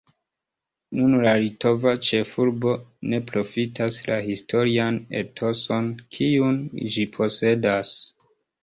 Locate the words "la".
1.25-1.33, 4.09-4.19